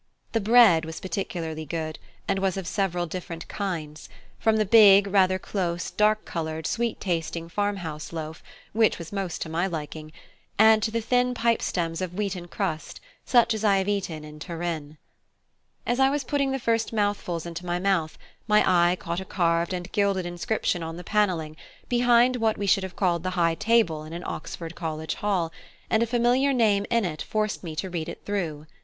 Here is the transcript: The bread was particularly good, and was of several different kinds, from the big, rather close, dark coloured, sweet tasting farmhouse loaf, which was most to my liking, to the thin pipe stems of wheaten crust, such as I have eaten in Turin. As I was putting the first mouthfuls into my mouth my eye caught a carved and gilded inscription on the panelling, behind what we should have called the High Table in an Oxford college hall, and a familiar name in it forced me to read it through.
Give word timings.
The 0.31 0.41
bread 0.41 0.83
was 0.83 0.99
particularly 0.99 1.63
good, 1.63 1.99
and 2.27 2.39
was 2.39 2.57
of 2.57 2.65
several 2.65 3.05
different 3.05 3.47
kinds, 3.47 4.09
from 4.39 4.57
the 4.57 4.65
big, 4.65 5.05
rather 5.05 5.37
close, 5.37 5.91
dark 5.91 6.25
coloured, 6.25 6.65
sweet 6.65 6.99
tasting 6.99 7.47
farmhouse 7.47 8.11
loaf, 8.11 8.41
which 8.73 8.97
was 8.97 9.11
most 9.13 9.43
to 9.43 9.49
my 9.49 9.67
liking, 9.67 10.11
to 10.59 10.89
the 10.89 11.01
thin 11.01 11.35
pipe 11.35 11.61
stems 11.61 12.01
of 12.01 12.15
wheaten 12.15 12.47
crust, 12.47 12.99
such 13.27 13.53
as 13.53 13.63
I 13.63 13.77
have 13.77 13.87
eaten 13.87 14.23
in 14.25 14.39
Turin. 14.39 14.97
As 15.85 15.99
I 15.99 16.09
was 16.09 16.23
putting 16.23 16.49
the 16.51 16.57
first 16.57 16.91
mouthfuls 16.91 17.45
into 17.45 17.63
my 17.67 17.77
mouth 17.77 18.17
my 18.47 18.63
eye 18.65 18.95
caught 18.95 19.19
a 19.19 19.23
carved 19.23 19.71
and 19.71 19.91
gilded 19.91 20.25
inscription 20.25 20.81
on 20.81 20.97
the 20.97 21.03
panelling, 21.03 21.55
behind 21.89 22.37
what 22.37 22.57
we 22.57 22.65
should 22.65 22.81
have 22.81 22.95
called 22.95 23.21
the 23.21 23.37
High 23.37 23.53
Table 23.53 24.03
in 24.03 24.13
an 24.13 24.23
Oxford 24.25 24.73
college 24.73 25.13
hall, 25.13 25.51
and 25.91 26.01
a 26.01 26.07
familiar 26.07 26.53
name 26.53 26.87
in 26.89 27.05
it 27.05 27.21
forced 27.21 27.63
me 27.63 27.75
to 27.75 27.91
read 27.91 28.09
it 28.09 28.25
through. 28.25 28.65